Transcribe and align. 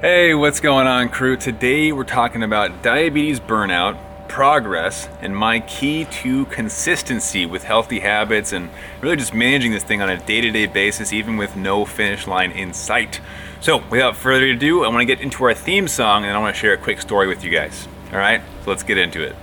Hey, 0.00 0.32
what's 0.32 0.60
going 0.60 0.86
on, 0.86 1.10
crew? 1.10 1.36
Today 1.36 1.92
we're 1.92 2.04
talking 2.04 2.42
about 2.42 2.82
diabetes 2.82 3.38
burnout, 3.38 3.98
progress, 4.30 5.10
and 5.20 5.36
my 5.36 5.60
key 5.60 6.06
to 6.06 6.46
consistency 6.46 7.44
with 7.44 7.64
healthy 7.64 8.00
habits 8.00 8.54
and 8.54 8.70
really 9.02 9.16
just 9.16 9.34
managing 9.34 9.72
this 9.72 9.84
thing 9.84 10.00
on 10.00 10.08
a 10.08 10.16
day 10.16 10.40
to 10.40 10.50
day 10.50 10.64
basis, 10.64 11.12
even 11.12 11.36
with 11.36 11.54
no 11.54 11.84
finish 11.84 12.26
line 12.26 12.50
in 12.50 12.72
sight. 12.72 13.20
So, 13.60 13.82
without 13.90 14.16
further 14.16 14.46
ado, 14.46 14.84
I 14.84 14.88
want 14.88 15.02
to 15.02 15.04
get 15.04 15.20
into 15.20 15.44
our 15.44 15.52
theme 15.52 15.86
song 15.86 16.24
and 16.24 16.34
I 16.34 16.38
want 16.38 16.56
to 16.56 16.58
share 16.58 16.72
a 16.72 16.78
quick 16.78 17.02
story 17.02 17.28
with 17.28 17.44
you 17.44 17.50
guys. 17.50 17.86
All 18.10 18.18
right, 18.18 18.40
so 18.64 18.70
let's 18.70 18.82
get 18.82 18.96
into 18.96 19.22
it. 19.22 19.36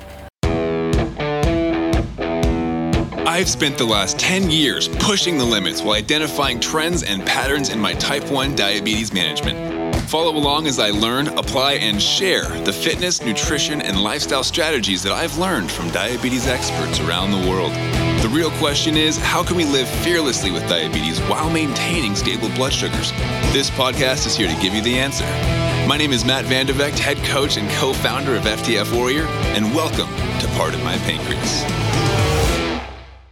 I've 3.27 3.47
spent 3.47 3.77
the 3.77 3.85
last 3.85 4.17
10 4.17 4.49
years 4.49 4.87
pushing 4.87 5.37
the 5.37 5.45
limits 5.45 5.83
while 5.83 5.93
identifying 5.93 6.59
trends 6.59 7.03
and 7.03 7.23
patterns 7.23 7.69
in 7.69 7.79
my 7.79 7.93
type 7.93 8.31
1 8.31 8.55
diabetes 8.55 9.13
management. 9.13 9.76
Follow 10.05 10.37
along 10.37 10.67
as 10.67 10.79
I 10.79 10.91
learn, 10.91 11.27
apply, 11.27 11.73
and 11.73 12.01
share 12.01 12.45
the 12.61 12.71
fitness, 12.71 13.21
nutrition, 13.21 13.81
and 13.81 14.01
lifestyle 14.01 14.43
strategies 14.43 15.03
that 15.03 15.11
I've 15.11 15.37
learned 15.37 15.69
from 15.69 15.89
diabetes 15.89 16.47
experts 16.47 16.99
around 17.01 17.31
the 17.31 17.49
world. 17.49 17.73
The 18.21 18.29
real 18.31 18.51
question 18.51 18.95
is 18.95 19.17
how 19.17 19.43
can 19.43 19.57
we 19.57 19.65
live 19.65 19.87
fearlessly 19.87 20.49
with 20.51 20.67
diabetes 20.69 21.19
while 21.21 21.49
maintaining 21.49 22.15
stable 22.15 22.49
blood 22.55 22.71
sugars? 22.73 23.11
This 23.51 23.69
podcast 23.71 24.25
is 24.27 24.35
here 24.35 24.47
to 24.47 24.61
give 24.61 24.73
you 24.73 24.81
the 24.81 24.97
answer. 24.97 25.25
My 25.87 25.97
name 25.97 26.11
is 26.11 26.23
Matt 26.23 26.45
Vande 26.45 26.73
Vegte, 26.73 26.99
head 26.99 27.17
coach 27.25 27.57
and 27.57 27.69
co 27.71 27.93
founder 27.93 28.35
of 28.35 28.43
FTF 28.43 28.95
Warrior, 28.95 29.25
and 29.55 29.73
welcome 29.75 30.07
to 30.39 30.47
Pardon 30.57 30.83
My 30.83 30.97
Pancreas. 30.99 31.63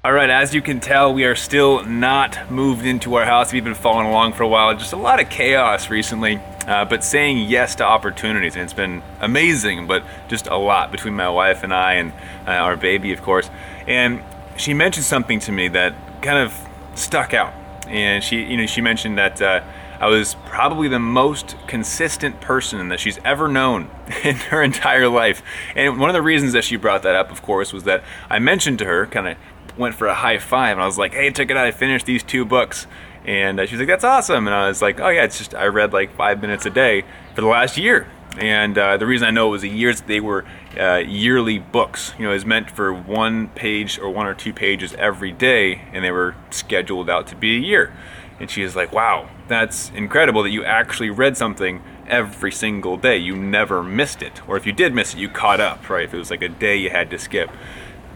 All 0.05 0.13
right, 0.13 0.29
as 0.29 0.53
you 0.53 0.61
can 0.61 0.79
tell, 0.79 1.13
we 1.13 1.23
are 1.23 1.35
still 1.35 1.83
not 1.83 2.51
moved 2.51 2.85
into 2.85 3.15
our 3.15 3.25
house. 3.25 3.51
We've 3.51 3.63
been 3.63 3.73
following 3.73 4.05
along 4.05 4.33
for 4.33 4.43
a 4.43 4.47
while. 4.47 4.75
Just 4.77 4.93
a 4.93 4.97
lot 4.97 5.19
of 5.19 5.29
chaos 5.29 5.89
recently 5.89 6.39
uh, 6.67 6.85
but 6.85 7.03
saying 7.03 7.49
yes 7.49 7.75
to 7.75 7.83
opportunities. 7.83 8.55
And 8.55 8.63
it's 8.63 8.73
been 8.73 9.01
amazing, 9.19 9.87
but 9.87 10.03
just 10.27 10.47
a 10.47 10.57
lot 10.57 10.91
between 10.91 11.13
my 11.13 11.29
wife 11.29 11.63
and 11.63 11.73
I 11.73 11.93
and 11.93 12.11
uh, 12.47 12.51
our 12.51 12.77
baby, 12.77 13.13
of 13.13 13.21
course. 13.21 13.49
And 13.87 14.23
she 14.57 14.73
mentioned 14.73 15.05
something 15.05 15.39
to 15.41 15.51
me 15.51 15.67
that 15.69 15.93
kind 16.21 16.37
of 16.37 16.57
stuck 16.95 17.33
out. 17.33 17.53
And 17.87 18.23
she, 18.23 18.43
you 18.43 18.57
know, 18.57 18.65
she 18.65 18.81
mentioned 18.81 19.17
that 19.17 19.41
uh, 19.41 19.63
I 19.99 20.07
was 20.07 20.35
probably 20.45 20.87
the 20.87 20.99
most 20.99 21.55
consistent 21.67 22.41
person 22.41 22.89
that 22.89 22.99
she's 22.99 23.19
ever 23.23 23.47
known 23.47 23.89
in 24.23 24.35
her 24.35 24.61
entire 24.61 25.07
life. 25.07 25.41
And 25.75 25.99
one 25.99 26.09
of 26.09 26.13
the 26.13 26.21
reasons 26.21 26.53
that 26.53 26.63
she 26.63 26.75
brought 26.77 27.03
that 27.03 27.15
up, 27.15 27.31
of 27.31 27.41
course, 27.41 27.71
was 27.71 27.83
that 27.83 28.03
I 28.29 28.39
mentioned 28.39 28.79
to 28.79 28.85
her, 28.85 29.05
kind 29.05 29.27
of 29.27 29.37
went 29.77 29.95
for 29.95 30.07
a 30.07 30.13
high 30.13 30.39
five, 30.39 30.73
and 30.73 30.81
I 30.81 30.85
was 30.85 30.97
like, 30.97 31.13
"Hey, 31.13 31.31
check 31.31 31.49
it 31.49 31.57
out! 31.57 31.65
I 31.65 31.71
finished 31.71 32.05
these 32.05 32.23
two 32.23 32.45
books." 32.45 32.87
And 33.25 33.59
uh, 33.59 33.65
she 33.65 33.73
was 33.73 33.79
like, 33.79 33.87
"That's 33.87 34.03
awesome!" 34.03 34.47
And 34.47 34.55
I 34.55 34.67
was 34.67 34.81
like, 34.81 34.99
"Oh 34.99 35.09
yeah, 35.09 35.23
it's 35.23 35.37
just 35.37 35.55
I 35.55 35.65
read 35.65 35.93
like 35.93 36.15
five 36.15 36.41
minutes 36.41 36.65
a 36.65 36.69
day 36.69 37.03
for 37.33 37.41
the 37.41 37.47
last 37.47 37.77
year." 37.77 38.07
And 38.37 38.77
uh, 38.77 38.97
the 38.97 39.05
reason 39.05 39.27
I 39.27 39.31
know 39.31 39.47
it 39.47 39.51
was 39.51 39.63
a 39.63 39.67
year 39.67 39.89
is 39.89 40.01
they 40.01 40.19
were 40.19 40.45
uh, 40.77 40.97
yearly 40.97 41.57
books. 41.57 42.13
You 42.19 42.25
know, 42.25 42.31
was 42.31 42.45
meant 42.45 42.69
for 42.69 42.93
one 42.93 43.47
page 43.49 43.97
or 43.97 44.09
one 44.09 44.27
or 44.27 44.33
two 44.33 44.53
pages 44.53 44.93
every 44.95 45.31
day, 45.31 45.81
and 45.91 46.03
they 46.03 46.11
were 46.11 46.35
scheduled 46.51 47.09
out 47.09 47.27
to 47.27 47.35
be 47.35 47.55
a 47.55 47.59
year. 47.59 47.93
And 48.39 48.51
she 48.51 48.61
was 48.61 48.75
like, 48.75 48.91
"Wow, 48.91 49.29
that's 49.47 49.89
incredible 49.91 50.43
that 50.43 50.51
you 50.51 50.63
actually 50.63 51.09
read 51.09 51.35
something 51.35 51.81
every 52.07 52.51
single 52.51 52.97
day. 52.97 53.17
You 53.17 53.35
never 53.35 53.81
missed 53.81 54.21
it, 54.21 54.47
or 54.47 54.55
if 54.55 54.67
you 54.67 54.71
did 54.71 54.93
miss 54.93 55.15
it, 55.15 55.19
you 55.19 55.29
caught 55.29 55.59
up, 55.59 55.89
right? 55.89 56.03
If 56.03 56.13
it 56.13 56.17
was 56.17 56.29
like 56.29 56.43
a 56.43 56.49
day 56.49 56.75
you 56.75 56.91
had 56.91 57.09
to 57.09 57.17
skip." 57.17 57.49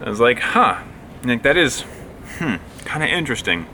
I 0.00 0.08
was 0.08 0.20
like, 0.20 0.38
"Huh, 0.38 0.82
like 1.24 1.42
that 1.42 1.56
is, 1.56 1.80
hmm, 2.38 2.56
kind 2.84 3.02
of 3.02 3.08
interesting." 3.08 3.66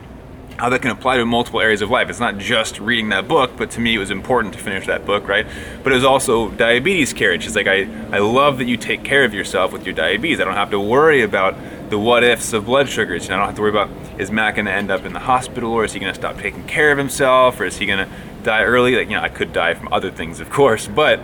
How 0.59 0.71
that 0.71 0.81
can 0.83 0.91
apply 0.91 1.19
to 1.19 1.27
multiple 1.27 1.61
areas 1.61 1.83
of 1.83 1.91
life. 1.91 2.09
It's 2.09 2.21
not 2.21 2.39
just 2.39 2.81
reading 2.81 3.11
that 3.11 3.29
book, 3.29 3.53
but 3.57 3.71
to 3.73 3.81
me 3.81 3.95
it 3.95 3.99
was 3.99 4.11
important 4.11 4.55
to 4.55 4.61
finish 4.61 4.87
that 4.87 5.05
book, 5.05 5.29
right? 5.29 5.47
But 5.83 5.93
it 5.93 5.97
was 5.97 6.05
also 6.05 6.51
diabetes 6.51 7.13
care. 7.13 7.39
She's 7.41 7.57
like 7.57 7.67
I, 7.67 7.89
I 8.13 8.19
love 8.19 8.59
that 8.59 8.65
you 8.65 8.77
take 8.77 9.05
care 9.05 9.25
of 9.25 9.35
yourself 9.35 9.73
with 9.73 9.85
your 9.85 9.95
diabetes. 9.95 10.41
I 10.41 10.45
don't 10.45 10.55
have 10.55 10.71
to 10.71 10.81
worry 10.81 11.23
about 11.23 11.57
the 11.91 11.99
what 11.99 12.25
ifs 12.25 12.53
of 12.53 12.67
blood 12.67 12.89
sugars. 12.89 13.27
And 13.27 13.35
I 13.35 13.37
don't 13.39 13.47
have 13.47 13.57
to 13.57 13.63
worry 13.63 13.71
about 13.71 13.91
is 14.19 14.31
Matt 14.31 14.55
going 14.55 14.67
to 14.67 14.73
end 14.73 14.91
up 14.91 15.05
in 15.05 15.13
the 15.13 15.21
hospital 15.21 15.73
or 15.73 15.85
is 15.85 15.93
he 15.93 16.01
going 16.01 16.13
to 16.13 16.19
stop 16.19 16.39
taking 16.39 16.67
care 16.67 16.91
of 16.91 16.99
himself 16.99 17.61
or 17.61 17.65
is 17.65 17.77
he 17.77 17.87
going 17.87 18.07
to 18.07 18.13
die 18.43 18.65
early? 18.65 18.97
Like, 18.97 19.09
you 19.09 19.17
know, 19.17 19.23
I 19.23 19.29
could 19.29 19.53
die 19.53 19.75
from 19.75 19.93
other 19.93 20.11
things, 20.11 20.41
of 20.41 20.51
course, 20.51 20.89
but 20.89 21.21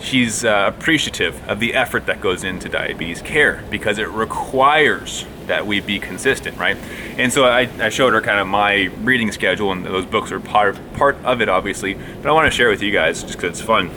she's 0.00 0.44
uh, 0.44 0.72
appreciative 0.76 1.48
of 1.48 1.60
the 1.60 1.74
effort 1.74 2.06
that 2.06 2.20
goes 2.20 2.44
into 2.44 2.68
diabetes 2.68 3.22
care 3.22 3.62
because 3.70 3.98
it 3.98 4.08
requires 4.08 5.24
that 5.52 5.66
we 5.66 5.80
be 5.80 5.98
consistent, 5.98 6.56
right? 6.56 6.78
And 7.18 7.30
so 7.30 7.44
I, 7.44 7.68
I 7.78 7.90
showed 7.90 8.14
her 8.14 8.22
kind 8.22 8.40
of 8.40 8.46
my 8.46 8.84
reading 9.02 9.30
schedule, 9.32 9.70
and 9.70 9.84
those 9.84 10.06
books 10.06 10.32
are 10.32 10.40
part 10.40 10.78
part 10.94 11.22
of 11.24 11.42
it, 11.42 11.48
obviously. 11.50 11.92
But 11.92 12.26
I 12.30 12.32
want 12.32 12.50
to 12.50 12.56
share 12.56 12.70
with 12.70 12.82
you 12.82 12.90
guys 12.90 13.22
just 13.22 13.34
because 13.34 13.58
it's 13.58 13.60
fun. 13.60 13.90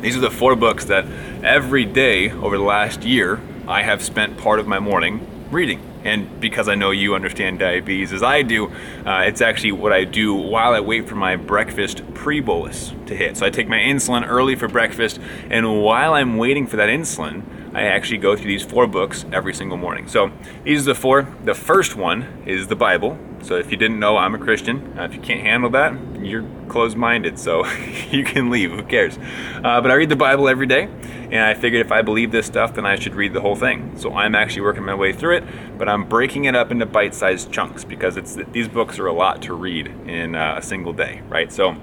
These 0.00 0.16
are 0.16 0.20
the 0.20 0.30
four 0.30 0.56
books 0.56 0.86
that 0.86 1.06
every 1.44 1.84
day 1.84 2.32
over 2.32 2.58
the 2.58 2.64
last 2.64 3.04
year 3.04 3.40
I 3.68 3.82
have 3.82 4.02
spent 4.02 4.38
part 4.38 4.58
of 4.58 4.66
my 4.66 4.80
morning 4.80 5.24
reading. 5.52 5.80
And 6.02 6.40
because 6.40 6.68
I 6.68 6.74
know 6.74 6.90
you 6.90 7.14
understand 7.14 7.60
diabetes 7.60 8.12
as 8.12 8.24
I 8.24 8.42
do, 8.42 8.68
uh, 9.06 9.22
it's 9.26 9.40
actually 9.40 9.72
what 9.72 9.92
I 9.92 10.02
do 10.02 10.34
while 10.34 10.74
I 10.74 10.80
wait 10.80 11.08
for 11.08 11.14
my 11.14 11.36
breakfast 11.36 12.02
pre 12.14 12.40
bolus 12.40 12.92
to 13.06 13.14
hit. 13.14 13.36
So 13.36 13.46
I 13.46 13.50
take 13.50 13.68
my 13.68 13.78
insulin 13.78 14.26
early 14.26 14.56
for 14.56 14.66
breakfast, 14.66 15.20
and 15.48 15.80
while 15.80 16.14
I'm 16.14 16.38
waiting 16.38 16.66
for 16.66 16.76
that 16.76 16.88
insulin, 16.88 17.42
I 17.74 17.82
actually 17.82 18.18
go 18.18 18.34
through 18.34 18.46
these 18.46 18.64
four 18.64 18.86
books 18.86 19.26
every 19.32 19.52
single 19.52 19.76
morning. 19.76 20.08
So 20.08 20.30
these 20.64 20.82
are 20.82 20.92
the 20.92 20.94
four. 20.94 21.28
The 21.44 21.54
first 21.54 21.96
one 21.96 22.42
is 22.46 22.66
the 22.68 22.76
Bible. 22.76 23.18
So 23.42 23.56
if 23.56 23.70
you 23.70 23.76
didn't 23.76 24.00
know, 24.00 24.16
I'm 24.16 24.34
a 24.34 24.38
Christian. 24.38 24.98
Uh, 24.98 25.04
if 25.04 25.14
you 25.14 25.20
can't 25.20 25.42
handle 25.42 25.70
that, 25.70 25.94
you're 26.20 26.44
closed-minded, 26.68 27.38
so 27.38 27.66
you 28.10 28.24
can 28.24 28.50
leave. 28.50 28.72
Who 28.72 28.82
cares? 28.82 29.18
Uh, 29.18 29.80
but 29.80 29.90
I 29.90 29.94
read 29.94 30.08
the 30.08 30.16
Bible 30.16 30.48
every 30.48 30.66
day, 30.66 30.84
and 30.84 31.40
I 31.40 31.54
figured 31.54 31.84
if 31.84 31.92
I 31.92 32.02
believe 32.02 32.32
this 32.32 32.46
stuff, 32.46 32.74
then 32.74 32.86
I 32.86 32.96
should 32.96 33.14
read 33.14 33.32
the 33.32 33.40
whole 33.40 33.54
thing. 33.54 33.96
So 33.98 34.14
I'm 34.14 34.34
actually 34.34 34.62
working 34.62 34.84
my 34.84 34.94
way 34.94 35.12
through 35.12 35.36
it, 35.36 35.44
but 35.78 35.88
I'm 35.88 36.08
breaking 36.08 36.46
it 36.46 36.56
up 36.56 36.70
into 36.70 36.86
bite-sized 36.86 37.52
chunks 37.52 37.84
because 37.84 38.16
it's 38.16 38.36
these 38.52 38.66
books 38.66 38.98
are 38.98 39.06
a 39.06 39.12
lot 39.12 39.42
to 39.42 39.54
read 39.54 39.88
in 40.06 40.34
uh, 40.34 40.56
a 40.58 40.62
single 40.62 40.92
day, 40.92 41.22
right? 41.28 41.52
So 41.52 41.76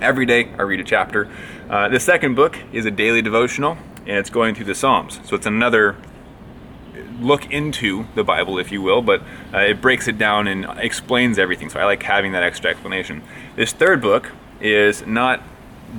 every 0.00 0.26
day 0.26 0.50
I 0.58 0.62
read 0.62 0.80
a 0.80 0.84
chapter. 0.84 1.30
Uh, 1.68 1.88
the 1.88 2.00
second 2.00 2.34
book 2.34 2.58
is 2.72 2.86
a 2.86 2.90
daily 2.90 3.22
devotional 3.22 3.76
and 4.06 4.16
it's 4.16 4.30
going 4.30 4.54
through 4.54 4.66
the 4.66 4.74
Psalms. 4.74 5.20
So 5.24 5.36
it's 5.36 5.46
another 5.46 5.96
look 7.20 7.50
into 7.50 8.06
the 8.14 8.24
Bible, 8.24 8.58
if 8.58 8.72
you 8.72 8.82
will, 8.82 9.02
but 9.02 9.22
uh, 9.52 9.58
it 9.58 9.80
breaks 9.80 10.08
it 10.08 10.18
down 10.18 10.48
and 10.48 10.66
explains 10.78 11.38
everything. 11.38 11.68
So 11.68 11.78
I 11.80 11.84
like 11.84 12.02
having 12.02 12.32
that 12.32 12.42
extra 12.42 12.70
explanation. 12.70 13.22
This 13.56 13.72
third 13.72 14.00
book 14.00 14.32
is 14.60 15.06
not 15.06 15.42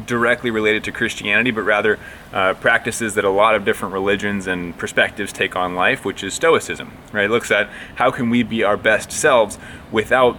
directly 0.06 0.52
related 0.52 0.84
to 0.86 0.92
Christianity, 0.92 1.52
but 1.52 1.62
rather 1.62 2.00
uh, 2.32 2.54
practices 2.56 3.16
that 3.16 3.26
a 3.26 3.30
lot 3.30 3.56
of 3.56 3.66
different 3.66 3.94
religions 3.94 4.48
and 4.48 4.78
perspectives 4.78 5.34
take 5.34 5.56
on 5.56 5.76
life, 5.76 6.06
which 6.06 6.24
is 6.24 6.34
Stoicism. 6.34 6.92
Right? 7.12 7.26
It 7.26 7.32
looks 7.32 7.52
at 7.52 7.70
how 7.96 8.12
can 8.12 8.30
we 8.30 8.44
be 8.44 8.64
our 8.64 8.78
best 8.78 9.12
selves 9.12 9.58
without 9.92 10.38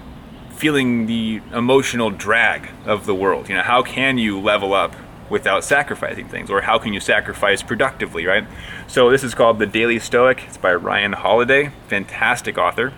feeling 0.55 1.07
the 1.07 1.41
emotional 1.53 2.11
drag 2.11 2.71
of 2.87 3.05
the 3.07 3.15
world. 3.15 3.49
You 3.49 3.57
know, 3.57 3.63
how 3.63 3.83
can 3.83 4.17
you 4.17 4.41
level 4.41 4.75
up 4.75 4.95
without 5.33 5.65
sacrificing 5.65 6.29
things? 6.29 6.51
Or 6.51 6.61
how 6.61 6.79
can 6.79 6.93
you 6.93 7.01
sacrifice 7.01 7.63
productively, 7.63 8.27
right? 8.27 8.45
So 8.87 9.11
this 9.11 9.25
is 9.25 9.35
called 9.35 9.59
The 9.59 9.67
Daily 9.67 9.99
Stoic. 9.99 10.45
It's 10.47 10.59
by 10.59 10.75
Ryan 10.75 11.15
Holiday, 11.15 11.73
fantastic 11.89 12.59
author. 12.59 12.93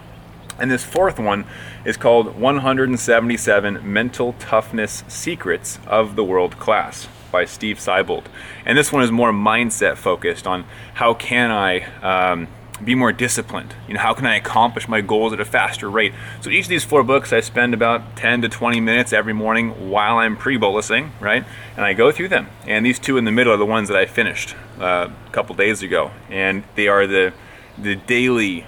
And 0.59 0.69
this 0.71 0.83
fourth 0.85 1.19
one 1.19 1.47
is 1.85 1.97
called 1.97 2.37
177 2.37 3.93
Mental 3.93 4.33
Toughness 4.35 5.05
Secrets 5.07 5.79
of 5.87 6.17
the 6.17 6.25
World 6.25 6.59
Class 6.59 7.09
by 7.31 7.45
Steve 7.45 7.79
Siebold. 7.79 8.29
And 8.67 8.77
this 8.77 8.93
one 8.93 9.05
is 9.05 9.13
more 9.13 9.33
mindset 9.33 9.97
focused 9.97 10.47
on 10.47 10.65
how 10.95 11.15
can 11.15 11.53
I 11.53 11.85
um, 12.03 12.49
be 12.83 12.95
more 12.95 13.13
disciplined? 13.13 13.75
You 13.87 13.95
know, 13.95 14.01
how 14.01 14.15
can 14.15 14.27
I 14.27 14.37
accomplish 14.37 14.89
my 14.89 15.01
goals 15.01 15.33
at 15.33 15.41
a 15.41 15.45
faster 15.45 15.89
rate? 15.89 16.13
So 16.41 16.51
each 16.51 16.65
of 16.65 16.69
these 16.69 16.85
four 16.85 17.03
books, 17.03 17.33
I 17.33 17.41
spend 17.41 17.75
about 17.75 18.17
10 18.17 18.43
to 18.43 18.49
20 18.49 18.81
minutes 18.81 19.13
every 19.13 19.33
morning 19.33 19.91
while 19.91 20.19
I'm 20.19 20.37
pre-bolusing, 20.37 21.11
right? 21.21 21.45
And 21.77 21.85
I 21.85 21.93
go 21.93 22.11
through 22.11 22.29
them. 22.29 22.49
And 22.67 22.85
these 22.85 22.99
two 22.99 23.17
in 23.17 23.25
the 23.25 23.33
middle 23.33 23.53
are 23.53 23.57
the 23.57 23.67
ones 23.67 23.89
that 23.89 23.97
I 23.97 24.07
finished 24.07 24.57
uh, 24.81 25.09
a 25.27 25.31
couple 25.31 25.55
days 25.55 25.83
ago, 25.83 26.11
and 26.31 26.65
they 26.75 26.89
are 26.89 27.07
the 27.07 27.33
the 27.77 27.97
daily 27.97 28.65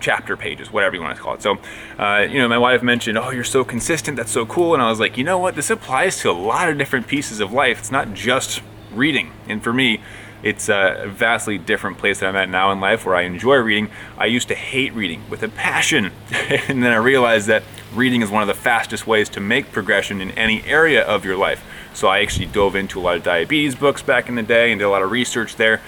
chapter 0.00 0.36
pages, 0.36 0.72
whatever 0.72 0.94
you 0.94 1.02
want 1.02 1.16
to 1.16 1.20
call 1.20 1.34
it. 1.34 1.42
So, 1.42 1.58
uh, 1.98 2.26
you 2.30 2.38
know, 2.38 2.48
my 2.48 2.58
wife 2.58 2.82
mentioned, 2.82 3.18
"Oh, 3.18 3.30
you're 3.30 3.44
so 3.44 3.64
consistent. 3.64 4.16
That's 4.16 4.30
so 4.30 4.46
cool." 4.46 4.74
And 4.74 4.82
I 4.82 4.90
was 4.90 5.00
like, 5.00 5.18
you 5.18 5.24
know 5.24 5.38
what? 5.38 5.54
This 5.54 5.70
applies 5.70 6.20
to 6.20 6.30
a 6.30 6.32
lot 6.32 6.68
of 6.68 6.78
different 6.78 7.06
pieces 7.06 7.40
of 7.40 7.52
life. 7.52 7.78
It's 7.80 7.90
not 7.90 8.14
just 8.14 8.62
reading. 8.92 9.32
And 9.48 9.62
for 9.62 9.72
me, 9.72 10.00
it's 10.42 10.68
a 10.68 11.04
vastly 11.08 11.58
different 11.58 11.98
place 11.98 12.20
that 12.20 12.26
I'm 12.26 12.36
at 12.36 12.48
now 12.48 12.70
in 12.72 12.80
life 12.80 13.04
where 13.04 13.16
I 13.16 13.22
enjoy 13.22 13.56
reading. 13.56 13.90
I 14.16 14.26
used 14.26 14.48
to 14.48 14.54
hate 14.54 14.92
reading 14.94 15.22
with 15.28 15.42
a 15.42 15.48
passion, 15.48 16.12
and 16.32 16.82
then 16.82 16.92
I 16.92 16.96
realized 16.96 17.48
that 17.48 17.62
reading 17.94 18.22
is 18.22 18.30
one 18.30 18.42
of 18.42 18.48
the 18.48 18.54
fastest 18.54 19.06
ways 19.06 19.28
to 19.30 19.40
make 19.40 19.72
progression 19.72 20.20
in 20.20 20.30
any 20.32 20.62
area 20.64 21.02
of 21.02 21.24
your 21.24 21.36
life. 21.36 21.64
So 21.94 22.08
I 22.08 22.20
actually 22.20 22.46
dove 22.46 22.76
into 22.76 23.00
a 23.00 23.02
lot 23.02 23.16
of 23.16 23.22
diabetes 23.22 23.74
books 23.74 24.02
back 24.02 24.28
in 24.28 24.34
the 24.36 24.42
day 24.42 24.70
and 24.70 24.78
did 24.78 24.84
a 24.84 24.90
lot 24.90 25.02
of 25.02 25.10
research 25.10 25.56
there. 25.56 25.80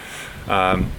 Um, 0.49 0.91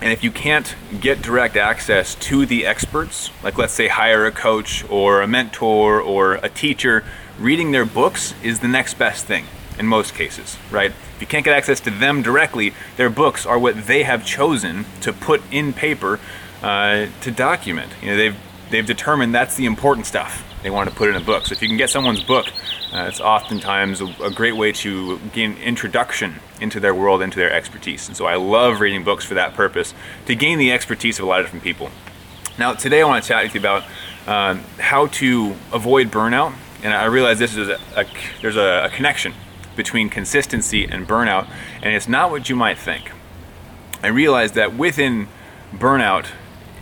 and 0.00 0.12
if 0.12 0.24
you 0.24 0.30
can't 0.30 0.74
get 1.00 1.22
direct 1.22 1.56
access 1.56 2.16
to 2.16 2.44
the 2.44 2.66
experts, 2.66 3.30
like 3.42 3.56
let's 3.56 3.72
say 3.72 3.88
hire 3.88 4.26
a 4.26 4.32
coach 4.32 4.84
or 4.90 5.22
a 5.22 5.26
mentor 5.26 6.00
or 6.00 6.34
a 6.34 6.48
teacher, 6.48 7.04
reading 7.38 7.70
their 7.70 7.84
books 7.84 8.34
is 8.42 8.60
the 8.60 8.68
next 8.68 8.94
best 8.94 9.26
thing 9.26 9.46
in 9.78 9.86
most 9.86 10.14
cases, 10.14 10.56
right? 10.70 10.92
You 11.22 11.26
can't 11.28 11.44
get 11.44 11.56
access 11.56 11.78
to 11.82 11.90
them 11.90 12.20
directly, 12.20 12.74
their 12.96 13.08
books 13.08 13.46
are 13.46 13.56
what 13.56 13.86
they 13.86 14.02
have 14.02 14.26
chosen 14.26 14.86
to 15.02 15.12
put 15.12 15.40
in 15.52 15.72
paper 15.72 16.18
uh, 16.64 17.06
to 17.20 17.30
document. 17.30 17.92
You 18.02 18.10
know, 18.10 18.16
they've 18.16 18.36
they've 18.70 18.84
determined 18.84 19.32
that's 19.32 19.54
the 19.54 19.66
important 19.66 20.06
stuff. 20.06 20.44
They 20.64 20.70
want 20.70 20.90
to 20.90 20.96
put 20.96 21.08
in 21.08 21.14
a 21.14 21.20
book. 21.20 21.46
So 21.46 21.52
if 21.52 21.62
you 21.62 21.68
can 21.68 21.76
get 21.76 21.90
someone's 21.90 22.24
book, 22.24 22.46
uh, 22.92 23.06
it's 23.08 23.20
oftentimes 23.20 24.00
a, 24.00 24.06
a, 24.20 24.32
great 24.32 24.56
way 24.56 24.72
to 24.72 25.20
gain 25.32 25.56
introduction 25.58 26.40
into 26.60 26.80
their 26.80 26.94
world, 26.94 27.22
into 27.22 27.38
their 27.38 27.52
expertise. 27.52 28.08
And 28.08 28.16
so 28.16 28.26
I 28.26 28.34
love 28.34 28.80
reading 28.80 29.04
books 29.04 29.24
for 29.24 29.34
that 29.34 29.54
purpose, 29.54 29.94
to 30.26 30.34
gain 30.34 30.58
the 30.58 30.72
expertise 30.72 31.20
of 31.20 31.24
a 31.24 31.28
lot 31.28 31.38
of 31.38 31.46
different 31.46 31.62
people. 31.62 31.90
Now 32.58 32.74
today 32.74 33.00
I 33.00 33.04
want 33.04 33.22
to 33.22 33.28
chat 33.28 33.44
with 33.44 33.54
you 33.54 33.60
about 33.60 33.84
um, 34.26 34.58
how 34.80 35.06
to 35.06 35.54
avoid 35.72 36.10
burnout. 36.10 36.52
And 36.82 36.92
I 36.92 37.04
realize 37.04 37.38
this 37.38 37.56
is 37.56 37.68
a, 37.68 37.78
a 37.96 38.04
there's 38.40 38.56
a, 38.56 38.86
a 38.86 38.88
connection 38.88 39.34
between 39.76 40.08
consistency 40.08 40.84
and 40.84 41.06
burnout, 41.06 41.48
and 41.82 41.94
it's 41.94 42.08
not 42.08 42.30
what 42.30 42.48
you 42.48 42.56
might 42.56 42.78
think. 42.78 43.10
I 44.02 44.08
realized 44.08 44.54
that 44.54 44.74
within 44.74 45.28
burnout, 45.72 46.26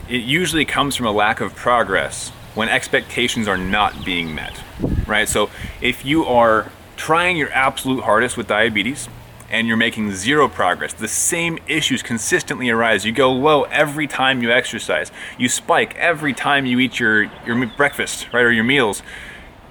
it 0.09 0.23
usually 0.23 0.65
comes 0.65 0.97
from 0.97 1.07
a 1.07 1.13
lack 1.13 1.41
of 1.41 1.55
progress 1.55 2.31
when 2.55 2.69
expectations 2.69 3.47
are 3.47 3.57
not 3.57 4.05
being 4.05 4.35
met, 4.35 4.61
right? 5.07 5.29
So 5.29 5.51
if 5.81 6.05
you 6.05 6.25
are 6.25 6.73
trying 6.97 7.37
your 7.37 7.51
absolute 7.53 8.03
hardest 8.03 8.37
with 8.37 8.47
diabetes 8.49 9.09
and 9.51 9.67
you're 9.67 9.77
making 9.77 10.13
zero 10.13 10.49
progress, 10.49 10.93
the 10.93 11.09
same 11.09 11.59
issues 11.67 12.03
consistently 12.03 12.71
arise. 12.71 13.05
You 13.05 13.13
go 13.13 13.33
low 13.33 13.63
every 13.65 14.07
time 14.07 14.43
you 14.43 14.51
exercise. 14.51 15.11
You 15.39 15.49
spike 15.49 15.95
every 15.97 16.35
time 16.35 16.67
you 16.67 16.79
eat 16.79 16.99
your, 17.01 17.31
your 17.47 17.67
breakfast, 17.67 18.27
right, 18.33 18.45
or 18.45 18.53
your 18.53 18.65
meals. 18.65 19.03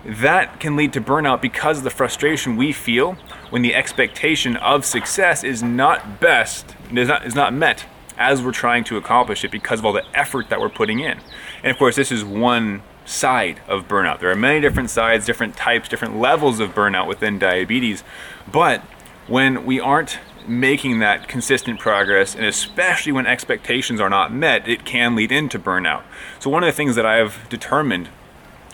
That 0.05 0.59
can 0.59 0.75
lead 0.75 0.93
to 0.93 1.01
burnout 1.01 1.41
because 1.41 1.79
of 1.79 1.83
the 1.83 1.89
frustration 1.89 2.55
we 2.55 2.71
feel 2.71 3.13
when 3.49 3.61
the 3.61 3.75
expectation 3.75 4.55
of 4.57 4.85
success 4.85 5.43
is 5.43 5.61
not 5.61 6.19
best, 6.19 6.75
is 6.91 7.09
not, 7.09 7.25
is 7.25 7.35
not 7.35 7.53
met 7.53 7.85
as 8.17 8.41
we're 8.41 8.51
trying 8.51 8.83
to 8.83 8.97
accomplish 8.97 9.43
it 9.43 9.51
because 9.51 9.79
of 9.79 9.85
all 9.85 9.93
the 9.93 10.05
effort 10.13 10.49
that 10.49 10.59
we're 10.59 10.69
putting 10.69 10.99
in. 10.99 11.19
And 11.63 11.71
of 11.71 11.77
course, 11.77 11.95
this 11.95 12.11
is 12.11 12.23
one 12.23 12.81
side 13.05 13.61
of 13.67 13.87
burnout. 13.87 14.19
There 14.19 14.29
are 14.29 14.35
many 14.35 14.59
different 14.59 14.89
sides, 14.89 15.25
different 15.25 15.55
types, 15.55 15.89
different 15.89 16.17
levels 16.17 16.59
of 16.59 16.75
burnout 16.75 17.07
within 17.07 17.39
diabetes. 17.39 18.03
But 18.51 18.81
when 19.27 19.65
we 19.65 19.79
aren't 19.79 20.19
making 20.47 20.99
that 20.99 21.27
consistent 21.27 21.79
progress, 21.79 22.35
and 22.35 22.45
especially 22.45 23.11
when 23.11 23.25
expectations 23.25 23.99
are 23.99 24.09
not 24.09 24.33
met, 24.33 24.67
it 24.67 24.85
can 24.85 25.15
lead 25.15 25.31
into 25.31 25.59
burnout. 25.59 26.03
So, 26.39 26.49
one 26.49 26.63
of 26.63 26.67
the 26.67 26.75
things 26.75 26.95
that 26.95 27.05
I 27.05 27.15
have 27.15 27.47
determined 27.49 28.09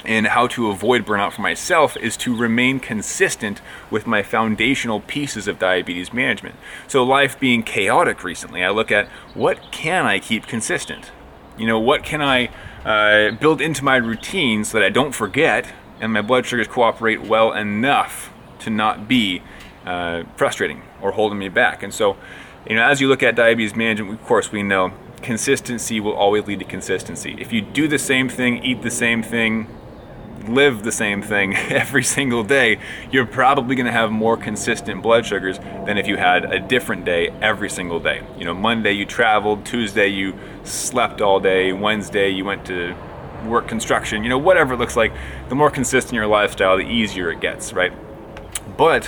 in 0.05 0.25
how 0.25 0.47
to 0.47 0.69
avoid 0.69 1.05
burnout 1.05 1.33
for 1.33 1.41
myself 1.41 1.97
is 1.97 2.15
to 2.17 2.35
remain 2.35 2.79
consistent 2.79 3.61
with 3.89 4.07
my 4.07 4.23
foundational 4.23 5.01
pieces 5.01 5.47
of 5.47 5.59
diabetes 5.59 6.13
management. 6.13 6.55
So, 6.87 7.03
life 7.03 7.39
being 7.39 7.63
chaotic 7.63 8.23
recently, 8.23 8.63
I 8.63 8.69
look 8.69 8.91
at 8.91 9.07
what 9.33 9.71
can 9.71 10.05
I 10.05 10.19
keep 10.19 10.47
consistent? 10.47 11.11
You 11.57 11.67
know, 11.67 11.79
what 11.79 12.03
can 12.03 12.21
I 12.21 12.49
uh, 12.85 13.31
build 13.31 13.61
into 13.61 13.83
my 13.83 13.95
routine 13.95 14.63
so 14.63 14.79
that 14.79 14.85
I 14.85 14.89
don't 14.89 15.13
forget 15.13 15.73
and 15.99 16.13
my 16.13 16.21
blood 16.21 16.45
sugars 16.45 16.67
cooperate 16.67 17.21
well 17.21 17.53
enough 17.53 18.31
to 18.59 18.69
not 18.69 19.07
be 19.07 19.41
uh, 19.85 20.23
frustrating 20.35 20.81
or 21.01 21.11
holding 21.11 21.39
me 21.39 21.49
back. 21.49 21.83
And 21.83 21.93
so, 21.93 22.17
you 22.67 22.75
know, 22.75 22.83
as 22.83 23.01
you 23.01 23.07
look 23.07 23.23
at 23.23 23.35
diabetes 23.35 23.75
management, 23.75 24.19
of 24.19 24.25
course, 24.25 24.51
we 24.51 24.63
know 24.63 24.93
consistency 25.21 25.99
will 25.99 26.13
always 26.13 26.45
lead 26.47 26.59
to 26.59 26.65
consistency. 26.65 27.35
If 27.39 27.53
you 27.53 27.61
do 27.61 27.87
the 27.87 27.99
same 27.99 28.29
thing, 28.29 28.63
eat 28.63 28.81
the 28.81 28.91
same 28.91 29.23
thing, 29.23 29.67
live 30.50 30.83
the 30.83 30.92
same 30.92 31.21
thing 31.21 31.56
every 31.69 32.03
single 32.03 32.44
day, 32.44 32.80
you're 33.12 33.25
probably 33.25 33.75
going 33.75 33.86
to 33.86 33.92
have 33.92 34.12
more 34.12 34.38
consistent 34.38 35.01
blood 35.01 35.25
sugars 35.25 35.57
than 35.57 35.97
if 35.97 36.07
you 36.07 36.18
had 36.18 36.45
a 36.45 36.59
different 36.59 37.06
day 37.06 37.30
every 37.42 37.69
single 37.69 38.00
day. 38.00 38.25
You 38.38 38.45
know, 38.45 38.53
Monday 38.53 38.94
you 38.94 39.06
traveled, 39.06 39.65
Tuesday 39.65 40.07
you 40.07 40.38
slept 40.63 41.21
all 41.21 41.39
day, 41.39 41.74
Wednesday 41.74 42.30
you 42.30 42.45
went 42.45 42.65
to 42.65 42.95
work 43.45 43.68
construction, 43.68 44.24
you 44.24 44.30
know, 44.30 44.38
whatever 44.38 44.74
it 44.74 44.77
looks 44.77 44.95
like, 44.95 45.13
the 45.50 45.56
more 45.56 45.69
consistent 45.69 46.13
your 46.13 46.27
lifestyle, 46.27 46.77
the 46.77 46.83
easier 46.83 47.31
it 47.31 47.39
gets, 47.39 47.74
right? 47.74 47.94
But 48.77 49.06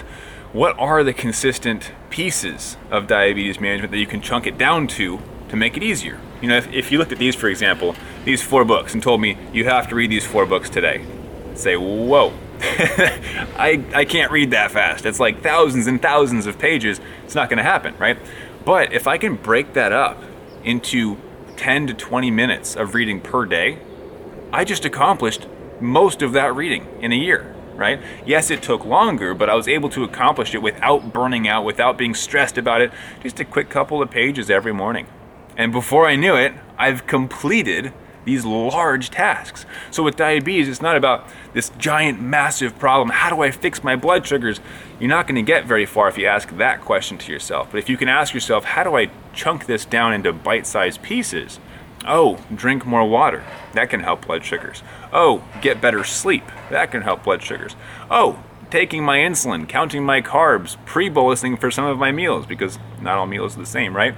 what 0.53 0.77
are 0.79 1.03
the 1.03 1.13
consistent 1.13 1.91
pieces 2.09 2.77
of 2.89 3.07
diabetes 3.07 3.59
management 3.59 3.91
that 3.91 3.97
you 3.97 4.07
can 4.07 4.21
chunk 4.21 4.47
it 4.47 4.57
down 4.57 4.87
to 4.87 5.19
to 5.49 5.55
make 5.55 5.75
it 5.75 5.83
easier? 5.83 6.19
You 6.41 6.49
know, 6.49 6.57
if, 6.57 6.71
if 6.71 6.91
you 6.91 6.99
looked 6.99 7.11
at 7.11 7.17
these, 7.17 7.35
for 7.35 7.47
example, 7.47 7.95
these 8.23 8.41
four 8.41 8.63
books, 8.63 8.93
and 8.93 9.01
told 9.01 9.21
me 9.21 9.37
you 9.51 9.65
have 9.65 9.87
to 9.89 9.95
read 9.95 10.11
these 10.11 10.25
four 10.25 10.45
books 10.45 10.69
today, 10.69 11.03
say, 11.59 11.75
whoa, 11.75 12.33
I, 12.59 13.83
I 13.93 14.05
can't 14.05 14.31
read 14.31 14.51
that 14.51 14.71
fast. 14.71 15.05
It's 15.05 15.19
like 15.19 15.41
thousands 15.41 15.87
and 15.87 16.01
thousands 16.01 16.45
of 16.45 16.57
pages. 16.57 16.99
It's 17.23 17.35
not 17.35 17.49
going 17.49 17.57
to 17.57 17.63
happen, 17.63 17.95
right? 17.97 18.17
But 18.65 18.93
if 18.93 19.07
I 19.07 19.17
can 19.17 19.35
break 19.35 19.73
that 19.73 19.91
up 19.91 20.21
into 20.63 21.17
10 21.57 21.87
to 21.87 21.93
20 21.93 22.31
minutes 22.31 22.75
of 22.75 22.93
reading 22.93 23.21
per 23.21 23.45
day, 23.45 23.79
I 24.51 24.63
just 24.63 24.85
accomplished 24.85 25.47
most 25.79 26.21
of 26.21 26.33
that 26.33 26.55
reading 26.55 26.87
in 27.01 27.11
a 27.11 27.15
year, 27.15 27.55
right? 27.75 27.99
Yes, 28.25 28.49
it 28.49 28.61
took 28.61 28.85
longer, 28.85 29.33
but 29.33 29.49
I 29.49 29.55
was 29.55 29.67
able 29.67 29.89
to 29.89 30.03
accomplish 30.03 30.53
it 30.53 30.61
without 30.61 31.13
burning 31.13 31.47
out, 31.47 31.63
without 31.63 31.97
being 31.97 32.13
stressed 32.13 32.57
about 32.57 32.81
it. 32.81 32.91
Just 33.21 33.39
a 33.39 33.45
quick 33.45 33.69
couple 33.69 34.01
of 34.01 34.09
pages 34.09 34.49
every 34.49 34.73
morning. 34.73 35.07
And 35.55 35.71
before 35.71 36.07
I 36.07 36.15
knew 36.15 36.35
it, 36.35 36.53
I've 36.77 37.07
completed 37.07 37.93
these 38.27 38.45
large 38.45 39.09
tasks. 39.09 39.65
So 39.89 40.03
with 40.03 40.17
diabetes, 40.17 40.67
it's 40.67 40.81
not 40.81 40.97
about 40.97 41.27
this 41.53 41.71
giant, 41.77 42.21
massive 42.21 42.77
problem. 42.77 43.09
How 43.09 43.29
do 43.29 43.41
I 43.41 43.51
fix 43.51 43.83
my 43.83 43.95
blood 43.95 44.27
sugars? 44.27 44.59
You're 44.99 45.09
not 45.09 45.27
going 45.27 45.35
to 45.35 45.41
get 45.41 45.65
very 45.65 45.85
far 45.85 46.09
if 46.09 46.17
you 46.17 46.27
ask 46.27 46.49
that 46.57 46.81
question 46.81 47.17
to 47.19 47.31
yourself. 47.31 47.69
But 47.71 47.77
if 47.77 47.89
you 47.89 47.95
can 47.95 48.09
ask 48.09 48.33
yourself, 48.33 48.65
how 48.65 48.83
do 48.83 48.95
I 48.95 49.09
chunk 49.33 49.65
this 49.65 49.85
down 49.85 50.13
into 50.13 50.33
bite 50.33 50.67
sized 50.67 51.01
pieces? 51.01 51.59
Oh, 52.05 52.43
drink 52.53 52.85
more 52.85 53.07
water. 53.09 53.43
That 53.73 53.89
can 53.89 54.01
help 54.01 54.27
blood 54.27 54.43
sugars. 54.43 54.83
Oh, 55.13 55.43
get 55.61 55.79
better 55.79 56.03
sleep. 56.03 56.43
That 56.69 56.91
can 56.91 57.03
help 57.03 57.23
blood 57.23 57.41
sugars. 57.41 57.77
Oh, 58.11 58.43
taking 58.69 59.03
my 59.03 59.19
insulin, 59.19 59.69
counting 59.69 60.03
my 60.03 60.21
carbs, 60.21 60.75
pre 60.85 61.09
bolusing 61.09 61.57
for 61.57 61.71
some 61.71 61.85
of 61.85 61.97
my 61.97 62.11
meals 62.11 62.45
because 62.45 62.77
not 63.01 63.17
all 63.17 63.25
meals 63.25 63.55
are 63.55 63.61
the 63.61 63.65
same, 63.65 63.95
right? 63.95 64.15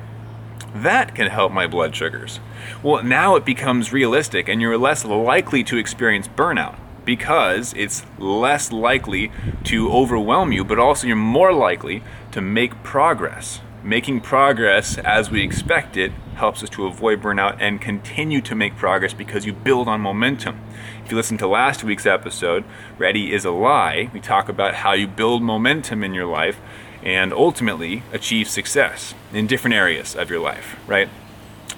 That 0.73 1.15
can 1.15 1.27
help 1.27 1.51
my 1.51 1.67
blood 1.67 1.95
sugars. 1.95 2.39
Well, 2.83 3.03
now 3.03 3.35
it 3.35 3.45
becomes 3.45 3.91
realistic 3.91 4.47
and 4.47 4.61
you're 4.61 4.77
less 4.77 5.03
likely 5.03 5.63
to 5.65 5.77
experience 5.77 6.27
burnout 6.27 6.77
because 7.05 7.73
it's 7.75 8.05
less 8.19 8.71
likely 8.71 9.31
to 9.63 9.91
overwhelm 9.91 10.51
you, 10.51 10.63
but 10.63 10.77
also 10.77 11.07
you're 11.07 11.15
more 11.15 11.53
likely 11.53 12.03
to 12.31 12.41
make 12.41 12.83
progress. 12.83 13.61
Making 13.83 14.21
progress 14.21 14.97
as 14.99 15.31
we 15.31 15.41
expect 15.41 15.97
it 15.97 16.11
helps 16.35 16.61
us 16.61 16.69
to 16.69 16.85
avoid 16.85 17.21
burnout 17.21 17.57
and 17.59 17.81
continue 17.81 18.41
to 18.41 18.55
make 18.55 18.75
progress 18.75 19.13
because 19.13 19.45
you 19.45 19.53
build 19.53 19.87
on 19.87 20.01
momentum. 20.01 20.59
If 21.03 21.11
you 21.11 21.17
listen 21.17 21.37
to 21.39 21.47
last 21.47 21.83
week's 21.83 22.05
episode, 22.05 22.63
Ready 22.97 23.33
is 23.33 23.43
a 23.43 23.51
Lie, 23.51 24.09
we 24.13 24.19
talk 24.19 24.47
about 24.47 24.75
how 24.75 24.93
you 24.93 25.07
build 25.07 25.41
momentum 25.41 26.03
in 26.03 26.13
your 26.13 26.27
life 26.27 26.59
and 27.03 27.33
ultimately 27.33 28.03
achieve 28.11 28.49
success 28.49 29.13
in 29.33 29.47
different 29.47 29.73
areas 29.73 30.15
of 30.15 30.29
your 30.29 30.39
life, 30.39 30.77
right? 30.87 31.09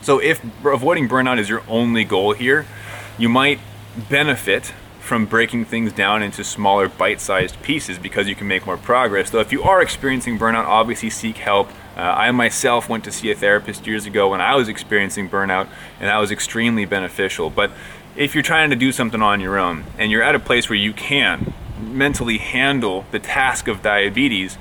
So, 0.02 0.20
if 0.20 0.44
avoiding 0.66 1.08
burnout 1.08 1.38
is 1.38 1.48
your 1.48 1.64
only 1.68 2.04
goal 2.04 2.34
here, 2.34 2.66
you 3.18 3.30
might 3.30 3.60
benefit 4.10 4.74
from 5.00 5.26
breaking 5.26 5.66
things 5.66 5.92
down 5.92 6.24
into 6.24 6.44
smaller 6.44 6.88
bite 6.88 7.20
sized 7.20 7.62
pieces 7.62 8.00
because 8.00 8.28
you 8.28 8.36
can 8.36 8.48
make 8.48 8.66
more 8.66 8.78
progress. 8.78 9.30
Though, 9.30 9.40
if 9.42 9.52
you 9.52 9.62
are 9.64 9.82
experiencing 9.82 10.40
burnout, 10.40 10.66
obviously 10.66 11.10
seek 11.10 11.38
help. 11.38 11.70
Uh, 11.98 12.02
I 12.02 12.32
myself 12.32 12.88
went 12.88 13.04
to 13.04 13.12
see 13.12 13.30
a 13.30 13.36
therapist 13.36 13.86
years 13.86 14.06
ago 14.06 14.30
when 14.30 14.42
I 14.42 14.56
was 14.56 14.70
experiencing 14.70 15.30
burnout, 15.30 15.68
and 16.00 16.08
that 16.08 16.18
was 16.18 16.32
extremely 16.32 16.86
beneficial. 16.86 17.50
But 17.50 17.72
if 18.16 18.34
you're 18.34 18.44
trying 18.44 18.70
to 18.70 18.76
do 18.76 18.92
something 18.92 19.22
on 19.22 19.42
your 19.42 19.58
own 19.58 19.84
and 19.98 20.12
you're 20.12 20.24
at 20.24 20.36
a 20.36 20.40
place 20.40 20.70
where 20.70 20.80
you 20.80 20.94
can 20.94 21.54
mentally 21.80 22.38
handle 22.38 23.06
the 23.12 23.20
task 23.20 23.68
of 23.68 23.82
diabetes, 23.82 24.58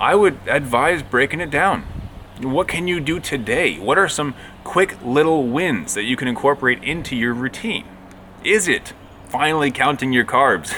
I 0.00 0.14
would 0.14 0.38
advise 0.46 1.02
breaking 1.02 1.40
it 1.40 1.50
down. 1.50 1.82
What 2.40 2.68
can 2.68 2.88
you 2.88 3.00
do 3.00 3.20
today? 3.20 3.78
What 3.78 3.98
are 3.98 4.08
some 4.08 4.34
quick 4.64 4.96
little 5.04 5.46
wins 5.46 5.94
that 5.94 6.04
you 6.04 6.16
can 6.16 6.28
incorporate 6.28 6.82
into 6.82 7.14
your 7.14 7.34
routine? 7.34 7.84
Is 8.42 8.68
it 8.68 8.92
finally 9.28 9.70
counting 9.70 10.12
your 10.12 10.24
carbs? 10.24 10.74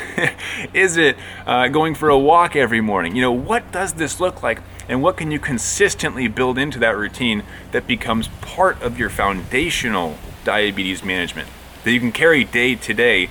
Is 0.74 0.96
it 0.96 1.16
uh, 1.46 1.68
going 1.68 1.94
for 1.94 2.08
a 2.08 2.18
walk 2.18 2.54
every 2.54 2.80
morning? 2.80 3.16
You 3.16 3.22
know, 3.22 3.32
what 3.32 3.72
does 3.72 3.94
this 3.94 4.20
look 4.20 4.42
like? 4.42 4.60
And 4.88 5.02
what 5.02 5.16
can 5.16 5.30
you 5.30 5.38
consistently 5.38 6.28
build 6.28 6.58
into 6.58 6.78
that 6.80 6.96
routine 6.96 7.42
that 7.72 7.86
becomes 7.86 8.28
part 8.40 8.80
of 8.82 8.98
your 8.98 9.10
foundational 9.10 10.18
diabetes 10.44 11.02
management 11.02 11.48
that 11.84 11.92
you 11.92 12.00
can 12.00 12.12
carry 12.12 12.44
day 12.44 12.74
to 12.74 12.94
day 12.94 13.28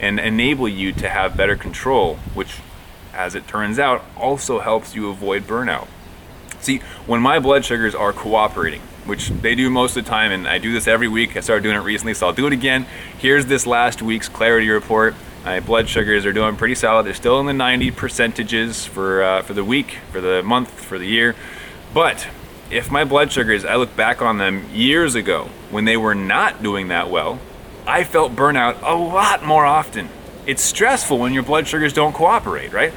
and 0.00 0.18
enable 0.18 0.68
you 0.68 0.92
to 0.92 1.08
have 1.08 1.36
better 1.36 1.56
control, 1.56 2.16
which 2.34 2.58
as 3.16 3.34
it 3.34 3.48
turns 3.48 3.78
out, 3.78 4.04
also 4.16 4.60
helps 4.60 4.94
you 4.94 5.08
avoid 5.08 5.44
burnout. 5.44 5.88
See, 6.60 6.78
when 7.06 7.20
my 7.20 7.38
blood 7.38 7.64
sugars 7.64 7.94
are 7.94 8.12
cooperating, 8.12 8.80
which 9.06 9.28
they 9.28 9.54
do 9.54 9.70
most 9.70 9.96
of 9.96 10.04
the 10.04 10.10
time, 10.10 10.32
and 10.32 10.46
I 10.46 10.58
do 10.58 10.72
this 10.72 10.86
every 10.86 11.08
week, 11.08 11.36
I 11.36 11.40
started 11.40 11.62
doing 11.62 11.76
it 11.76 11.80
recently, 11.80 12.14
so 12.14 12.26
I'll 12.26 12.32
do 12.32 12.46
it 12.46 12.52
again. 12.52 12.86
Here's 13.18 13.46
this 13.46 13.66
last 13.66 14.02
week's 14.02 14.28
clarity 14.28 14.68
report. 14.68 15.14
My 15.44 15.60
blood 15.60 15.88
sugars 15.88 16.26
are 16.26 16.32
doing 16.32 16.56
pretty 16.56 16.74
solid. 16.74 17.06
They're 17.06 17.14
still 17.14 17.38
in 17.40 17.46
the 17.46 17.52
90 17.52 17.92
percentages 17.92 18.84
for 18.84 19.22
uh, 19.22 19.42
for 19.42 19.54
the 19.54 19.64
week, 19.64 19.98
for 20.10 20.20
the 20.20 20.42
month, 20.42 20.70
for 20.70 20.98
the 20.98 21.06
year. 21.06 21.36
But 21.94 22.26
if 22.68 22.90
my 22.90 23.04
blood 23.04 23.30
sugars, 23.30 23.64
I 23.64 23.76
look 23.76 23.94
back 23.94 24.20
on 24.20 24.38
them 24.38 24.64
years 24.72 25.14
ago 25.14 25.48
when 25.70 25.84
they 25.84 25.96
were 25.96 26.16
not 26.16 26.64
doing 26.64 26.88
that 26.88 27.10
well, 27.10 27.38
I 27.86 28.02
felt 28.02 28.34
burnout 28.34 28.82
a 28.82 28.96
lot 28.96 29.44
more 29.44 29.64
often. 29.64 30.08
It's 30.46 30.62
stressful 30.62 31.18
when 31.18 31.32
your 31.32 31.42
blood 31.42 31.66
sugars 31.66 31.92
don't 31.92 32.12
cooperate, 32.12 32.72
right? 32.72 32.92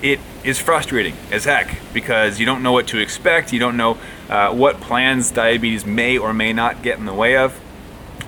It 0.00 0.20
is 0.42 0.58
frustrating 0.58 1.14
as 1.30 1.44
heck 1.44 1.78
because 1.92 2.40
you 2.40 2.46
don't 2.46 2.62
know 2.62 2.72
what 2.72 2.86
to 2.88 2.98
expect. 2.98 3.52
You 3.52 3.58
don't 3.58 3.76
know 3.76 3.98
uh, 4.28 4.54
what 4.54 4.80
plans 4.80 5.30
diabetes 5.30 5.84
may 5.84 6.16
or 6.16 6.32
may 6.32 6.52
not 6.52 6.82
get 6.82 6.98
in 6.98 7.04
the 7.04 7.14
way 7.14 7.36
of. 7.36 7.60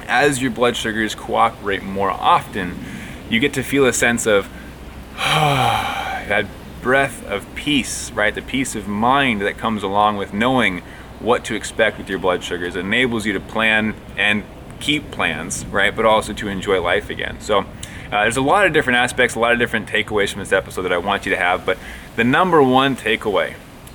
As 0.06 0.40
your 0.40 0.50
blood 0.50 0.76
sugars 0.76 1.14
cooperate 1.14 1.82
more 1.82 2.10
often, 2.10 2.78
you 3.30 3.40
get 3.40 3.54
to 3.54 3.62
feel 3.62 3.86
a 3.86 3.92
sense 3.92 4.26
of 4.26 4.48
that 5.16 6.46
breath 6.82 7.24
of 7.26 7.52
peace, 7.54 8.10
right? 8.12 8.34
The 8.34 8.42
peace 8.42 8.74
of 8.74 8.86
mind 8.86 9.40
that 9.40 9.56
comes 9.56 9.82
along 9.82 10.18
with 10.18 10.32
knowing 10.34 10.82
what 11.18 11.44
to 11.46 11.54
expect 11.54 11.96
with 11.96 12.08
your 12.10 12.18
blood 12.18 12.44
sugars. 12.44 12.76
Enables 12.76 13.24
you 13.24 13.32
to 13.32 13.40
plan 13.40 13.94
and 14.16 14.44
keep 14.80 15.10
plans, 15.10 15.64
right? 15.66 15.96
But 15.96 16.04
also 16.04 16.32
to 16.34 16.48
enjoy 16.48 16.80
life 16.80 17.08
again. 17.10 17.40
So 17.40 17.64
uh, 18.06 18.22
there's 18.22 18.36
a 18.36 18.42
lot 18.42 18.66
of 18.66 18.72
different 18.72 18.98
aspects, 18.98 19.34
a 19.34 19.40
lot 19.40 19.52
of 19.52 19.58
different 19.58 19.88
takeaways 19.88 20.30
from 20.30 20.40
this 20.40 20.52
episode 20.52 20.82
that 20.82 20.92
I 20.92 20.98
want 20.98 21.26
you 21.26 21.30
to 21.30 21.38
have. 21.38 21.66
But 21.66 21.78
the 22.14 22.24
number 22.24 22.62
one 22.62 22.96
takeaway 22.96 23.54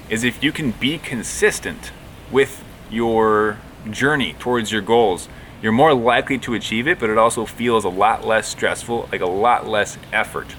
is 0.09 0.23
if 0.23 0.43
you 0.43 0.51
can 0.51 0.71
be 0.71 0.97
consistent 0.97 1.91
with 2.31 2.63
your 2.89 3.57
journey 3.89 4.33
towards 4.33 4.71
your 4.71 4.81
goals, 4.81 5.29
you're 5.61 5.71
more 5.71 5.93
likely 5.93 6.37
to 6.39 6.53
achieve 6.53 6.87
it, 6.87 6.99
but 6.99 7.09
it 7.09 7.17
also 7.17 7.45
feels 7.45 7.85
a 7.85 7.89
lot 7.89 8.25
less 8.25 8.47
stressful, 8.47 9.07
like 9.11 9.21
a 9.21 9.27
lot 9.27 9.67
less 9.67 9.97
effort. 10.11 10.55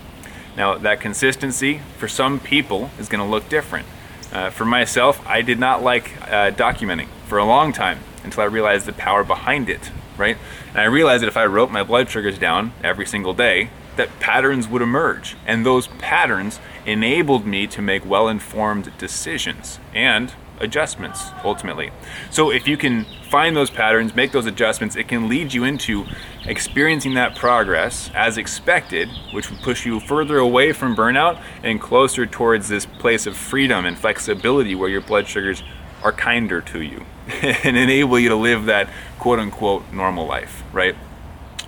Now, 0.57 0.77
that 0.79 1.01
consistency 1.01 1.81
for 1.99 2.09
some 2.09 2.39
people 2.39 2.91
is 2.99 3.09
going 3.09 3.25
to 3.25 3.31
look 3.31 3.49
different. 3.49 3.87
Uh, 4.33 4.51
for 4.51 4.65
myself, 4.65 5.25
I 5.27 5.43
did 5.43 5.59
not 5.59 5.83
like 5.83 6.21
uh, 6.23 6.53
documenting 6.53 7.09
for 7.27 7.39
a 7.39 7.45
long 7.45 7.73
time 7.73 7.99
until 8.25 8.43
I 8.43 8.47
realized 8.47 8.87
the 8.87 8.93
power 8.93 9.25
behind 9.25 9.69
it, 9.69 9.91
right? 10.23 10.39
And 10.69 10.79
I 10.79 10.85
realized 10.85 11.23
that 11.23 11.29
if 11.29 11.37
I 11.37 11.47
wrote 11.47 11.71
my 11.71 11.83
blood 11.83 12.09
sugars 12.09 12.39
down 12.39 12.73
every 12.83 13.07
single 13.07 13.35
day, 13.35 13.71
that 13.97 14.21
patterns 14.21 14.69
would 14.69 14.81
emerge. 14.81 15.37
And 15.47 15.67
those 15.67 15.89
patterns 15.89 16.61
enabled 16.87 17.45
me 17.45 17.67
to 17.67 17.83
make 17.83 18.07
well 18.07 18.29
informed 18.29 18.97
decisions. 18.99 19.81
And 19.93 20.33
adjustments 20.61 21.31
ultimately. 21.45 21.91
So 22.31 22.53
if 22.53 22.69
you 22.69 22.77
can 22.77 23.05
find 23.29 23.57
those 23.57 23.69
patterns, 23.69 24.15
make 24.15 24.31
those 24.31 24.47
adjustments, 24.47 24.95
it 24.95 25.09
can 25.09 25.29
lead 25.29 25.53
you 25.53 25.65
into 25.65 26.07
experiencing 26.47 27.15
that 27.15 27.35
progress 27.35 28.11
as 28.15 28.39
expected, 28.39 29.09
which 29.33 29.51
would 29.51 29.61
push 29.61 29.85
you 29.85 29.99
further 29.99 30.39
away 30.39 30.73
from 30.73 30.95
burnout 30.95 31.43
and 31.65 31.81
closer 31.81 32.27
towards 32.27 32.69
this 32.69 32.87
place 32.87 33.27
of 33.27 33.37
freedom 33.37 33.85
and 33.85 33.99
flexibility 33.99 34.77
where 34.77 34.89
your 34.89 35.01
blood 35.01 35.27
sugars 35.27 35.65
are 36.03 36.13
kinder 36.13 36.61
to 36.61 36.83
you 36.83 37.05
and 37.43 37.77
enable 37.77 38.19
you 38.19 38.29
to 38.29 38.37
live 38.37 38.67
that 38.67 38.89
quote 39.19 39.39
unquote 39.39 39.93
normal 39.93 40.27
life, 40.27 40.63
right? 40.73 40.95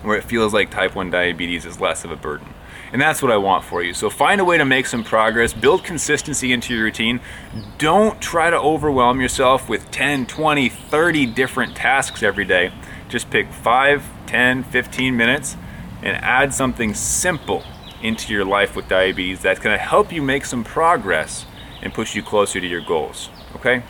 Where 0.01 0.17
it 0.17 0.23
feels 0.23 0.53
like 0.53 0.69
type 0.69 0.95
1 0.95 1.09
diabetes 1.09 1.65
is 1.65 1.79
less 1.79 2.03
of 2.03 2.11
a 2.11 2.15
burden. 2.15 2.47
And 2.91 3.01
that's 3.01 3.21
what 3.21 3.31
I 3.31 3.37
want 3.37 3.63
for 3.63 3.83
you. 3.83 3.93
So 3.93 4.09
find 4.09 4.39
a 4.39 4.45
way 4.45 4.57
to 4.57 4.65
make 4.65 4.85
some 4.85 5.03
progress, 5.03 5.53
build 5.53 5.83
consistency 5.83 6.53
into 6.53 6.73
your 6.73 6.83
routine. 6.83 7.19
Don't 7.77 8.21
try 8.21 8.49
to 8.49 8.57
overwhelm 8.57 9.19
yourself 9.19 9.67
with 9.67 9.89
10, 9.91 10.27
20, 10.27 10.69
30 10.69 11.25
different 11.25 11.75
tasks 11.75 12.23
every 12.23 12.45
day. 12.45 12.71
Just 13.09 13.29
pick 13.29 13.51
5, 13.51 14.03
10, 14.27 14.63
15 14.63 15.17
minutes 15.17 15.57
and 16.01 16.15
add 16.17 16.53
something 16.53 16.93
simple 16.93 17.63
into 18.01 18.31
your 18.31 18.45
life 18.45 18.75
with 18.75 18.87
diabetes 18.87 19.41
that's 19.41 19.59
going 19.59 19.75
to 19.75 19.83
help 19.83 20.11
you 20.11 20.21
make 20.21 20.45
some 20.45 20.63
progress 20.63 21.45
and 21.81 21.93
push 21.93 22.15
you 22.15 22.21
closer 22.21 22.61
to 22.61 22.67
your 22.67 22.81
goals. 22.81 23.29
Okay? 23.55 23.83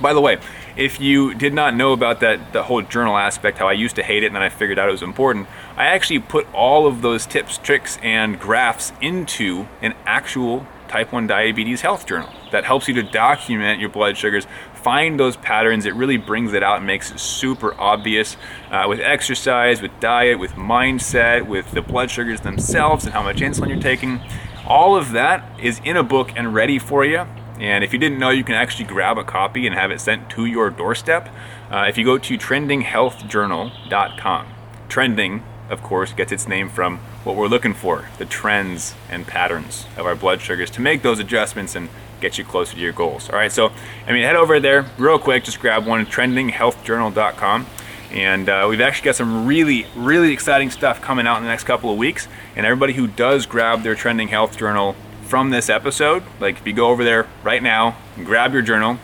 By 0.00 0.14
the 0.14 0.20
way, 0.20 0.38
if 0.76 0.98
you 1.00 1.34
did 1.34 1.52
not 1.52 1.74
know 1.74 1.92
about 1.92 2.20
that 2.20 2.52
the 2.52 2.62
whole 2.62 2.80
journal 2.80 3.16
aspect, 3.16 3.58
how 3.58 3.68
I 3.68 3.72
used 3.72 3.96
to 3.96 4.02
hate 4.02 4.22
it 4.22 4.26
and 4.26 4.34
then 4.34 4.42
I 4.42 4.48
figured 4.48 4.78
out 4.78 4.88
it 4.88 4.92
was 4.92 5.02
important, 5.02 5.46
I 5.76 5.86
actually 5.86 6.20
put 6.20 6.46
all 6.54 6.86
of 6.86 7.02
those 7.02 7.26
tips, 7.26 7.58
tricks, 7.58 7.98
and 8.02 8.40
graphs 8.40 8.92
into 9.02 9.66
an 9.82 9.94
actual 10.06 10.66
type 10.88 11.12
1 11.12 11.26
diabetes 11.26 11.82
health 11.82 12.06
journal 12.06 12.30
that 12.50 12.64
helps 12.64 12.88
you 12.88 12.94
to 12.94 13.02
document 13.02 13.78
your 13.78 13.90
blood 13.90 14.16
sugars, 14.16 14.46
find 14.74 15.20
those 15.20 15.36
patterns. 15.36 15.86
It 15.86 15.94
really 15.94 16.16
brings 16.16 16.52
it 16.52 16.62
out 16.62 16.78
and 16.78 16.86
makes 16.86 17.12
it 17.12 17.20
super 17.20 17.78
obvious 17.78 18.36
uh, 18.70 18.86
with 18.88 19.00
exercise, 19.00 19.82
with 19.82 19.92
diet, 20.00 20.38
with 20.38 20.52
mindset, 20.52 21.46
with 21.46 21.70
the 21.72 21.82
blood 21.82 22.10
sugars 22.10 22.40
themselves 22.40 23.04
and 23.04 23.12
how 23.12 23.22
much 23.22 23.36
insulin 23.36 23.68
you're 23.68 23.78
taking. 23.78 24.20
All 24.66 24.96
of 24.96 25.12
that 25.12 25.60
is 25.60 25.80
in 25.84 25.96
a 25.96 26.02
book 26.02 26.32
and 26.34 26.54
ready 26.54 26.78
for 26.78 27.04
you. 27.04 27.26
And 27.60 27.84
if 27.84 27.92
you 27.92 27.98
didn't 27.98 28.18
know, 28.18 28.30
you 28.30 28.42
can 28.42 28.54
actually 28.54 28.86
grab 28.86 29.18
a 29.18 29.24
copy 29.24 29.66
and 29.66 29.76
have 29.76 29.90
it 29.90 30.00
sent 30.00 30.30
to 30.30 30.46
your 30.46 30.70
doorstep. 30.70 31.28
Uh, 31.70 31.84
if 31.86 31.98
you 31.98 32.06
go 32.06 32.16
to 32.16 32.38
trendinghealthjournal.com, 32.38 34.46
trending, 34.88 35.42
of 35.68 35.82
course, 35.82 36.14
gets 36.14 36.32
its 36.32 36.48
name 36.48 36.70
from 36.70 37.00
what 37.22 37.36
we're 37.36 37.48
looking 37.48 37.74
for 37.74 38.08
the 38.16 38.24
trends 38.24 38.94
and 39.10 39.26
patterns 39.26 39.84
of 39.98 40.06
our 40.06 40.16
blood 40.16 40.40
sugars 40.40 40.70
to 40.70 40.80
make 40.80 41.02
those 41.02 41.18
adjustments 41.18 41.76
and 41.76 41.90
get 42.22 42.38
you 42.38 42.44
closer 42.44 42.76
to 42.76 42.80
your 42.80 42.92
goals. 42.92 43.28
All 43.28 43.36
right, 43.36 43.52
so 43.52 43.72
I 44.06 44.12
mean, 44.12 44.24
head 44.24 44.36
over 44.36 44.58
there 44.58 44.86
real 44.96 45.18
quick, 45.18 45.44
just 45.44 45.60
grab 45.60 45.86
one, 45.86 46.06
trendinghealthjournal.com. 46.06 47.66
And 48.10 48.48
uh, 48.48 48.66
we've 48.68 48.80
actually 48.80 49.04
got 49.04 49.16
some 49.16 49.46
really, 49.46 49.86
really 49.94 50.32
exciting 50.32 50.70
stuff 50.70 51.02
coming 51.02 51.26
out 51.26 51.36
in 51.36 51.42
the 51.44 51.48
next 51.48 51.64
couple 51.64 51.92
of 51.92 51.98
weeks. 51.98 52.26
And 52.56 52.64
everybody 52.64 52.94
who 52.94 53.06
does 53.06 53.44
grab 53.46 53.82
their 53.82 53.94
Trending 53.94 54.28
Health 54.28 54.56
Journal 54.56 54.96
from 55.30 55.50
this 55.50 55.70
episode, 55.70 56.24
like 56.40 56.56
if 56.56 56.66
you 56.66 56.72
go 56.72 56.88
over 56.88 57.04
there 57.04 57.24
right 57.44 57.62
now 57.62 57.96
and 58.16 58.26
grab 58.26 58.52
your 58.52 58.62
journal, 58.62 58.98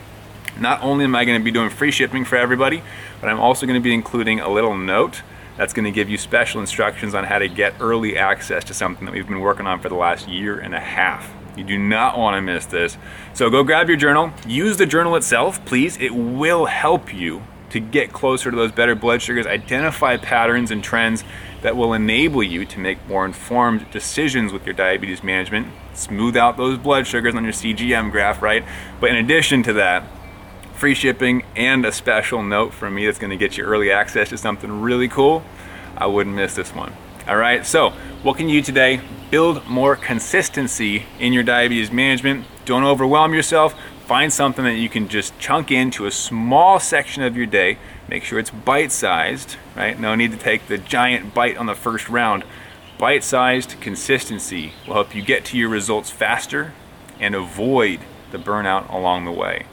not 0.59 0.83
only 0.83 1.04
am 1.04 1.14
I 1.14 1.25
going 1.25 1.38
to 1.38 1.45
be 1.45 1.52
doing 1.52 1.71
free 1.71 1.92
shipping 1.92 2.25
for 2.25 2.35
everybody, 2.35 2.83
but 3.21 3.30
I'm 3.30 3.38
also 3.38 3.64
going 3.64 3.80
to 3.80 3.85
be 3.85 3.95
including 3.95 4.40
a 4.40 4.49
little 4.49 4.76
note 4.76 5.23
that's 5.56 5.73
going 5.73 5.85
to 5.85 5.92
give 5.92 6.11
you 6.11 6.18
special 6.18 6.61
instructions 6.61 7.14
on 7.14 7.23
how 7.23 7.38
to 7.38 7.49
get 7.49 7.75
early 7.78 8.18
access 8.18 8.64
to 8.64 8.75
something 8.75 9.04
that 9.04 9.14
we've 9.14 9.28
been 9.28 9.38
working 9.38 9.68
on 9.68 9.78
for 9.78 9.88
the 9.88 9.95
last 9.95 10.26
year 10.26 10.59
and 10.59 10.75
a 10.75 10.80
half. 10.80 11.33
You 11.56 11.62
do 11.62 11.78
not 11.78 12.18
want 12.18 12.35
to 12.35 12.42
miss 12.42 12.66
this. 12.66 12.99
So 13.33 13.49
go 13.49 13.62
grab 13.62 13.87
your 13.87 13.97
journal, 13.97 14.33
use 14.49 14.78
the 14.78 14.87
journal 14.87 15.14
itself, 15.14 15.64
please. 15.64 15.97
It 15.99 16.12
will 16.12 16.64
help 16.64 17.14
you 17.14 17.45
to 17.76 17.80
get 17.80 18.12
closer 18.12 18.50
to 18.50 18.56
those 18.56 18.73
better 18.73 18.95
blood 18.95 19.21
sugars, 19.21 19.47
identify 19.47 20.16
patterns 20.16 20.71
and 20.71 20.83
trends 20.83 21.23
that 21.62 21.76
will 21.76 21.92
enable 21.92 22.42
you 22.42 22.64
to 22.64 22.78
make 22.78 23.06
more 23.06 23.25
informed 23.25 23.90
decisions 23.90 24.52
with 24.52 24.64
your 24.64 24.75
diabetes 24.75 25.23
management, 25.23 25.68
smooth 25.95 26.37
out 26.37 26.56
those 26.56 26.78
blood 26.78 27.06
sugars 27.06 27.35
on 27.35 27.45
your 27.45 27.52
CGM 27.52 28.11
graph, 28.11 28.40
right? 28.42 28.64
But 29.00 29.11
in 29.11 29.16
addition 29.16 29.62
to 29.64 29.75
that, 29.75 30.04
free 30.75 30.95
shipping 30.95 31.45
and 31.54 31.85
a 31.85 31.92
special 31.92 32.42
note 32.42 32.73
from 32.73 32.95
me 32.95 33.06
that's 33.06 33.18
going 33.18 33.30
to 33.30 33.37
get 33.37 33.56
you 33.56 33.64
early 33.64 33.90
access 33.90 34.30
to 34.30 34.38
something 34.38 34.80
really 34.80 35.09
cool. 35.09 35.42
I 35.97 36.06
wouldn't 36.06 36.35
miss 36.35 36.54
this 36.54 36.75
one. 36.75 36.92
All 37.28 37.37
right, 37.37 37.66
so 37.66 37.90
what 38.23 38.37
can 38.37 38.49
you 38.49 38.61
do 38.61 38.66
today? 38.66 39.00
Build 39.30 39.66
more 39.66 39.97
consistency 39.97 41.04
in 41.18 41.33
your 41.33 41.42
diabetes 41.42 41.90
management. 41.90 42.47
Don't 42.64 42.85
overwhelm 42.85 43.35
yourself. 43.35 43.75
Find 44.07 44.33
something 44.33 44.65
that 44.65 44.77
you 44.77 44.89
can 44.89 45.09
just 45.09 45.37
chunk 45.41 45.73
into 45.73 46.07
a 46.07 46.13
small 46.13 46.79
section 46.79 47.25
of 47.25 47.37
your 47.37 47.45
day. 47.47 47.77
Make 48.09 48.23
sure 48.23 48.39
it's 48.39 48.51
bite 48.51 48.93
sized, 48.93 49.57
right? 49.75 49.99
No 49.99 50.15
need 50.15 50.31
to 50.31 50.37
take 50.37 50.69
the 50.69 50.79
giant 50.79 51.35
bite 51.35 51.57
on 51.57 51.67
the 51.67 51.75
first 51.75 52.09
round. 52.09 52.45
Bite 52.99 53.25
sized 53.25 53.81
consistency 53.81 54.75
will 54.87 54.95
help 54.95 55.13
you 55.13 55.23
get 55.23 55.45
to 55.47 55.59
your 55.59 55.69
results 55.69 56.13
faster 56.13 56.73
and 57.19 57.35
avoid 57.35 57.99
the 58.31 58.39
burnout 58.39 58.89
along 58.95 59.25
the 59.25 59.33
way. 59.33 59.67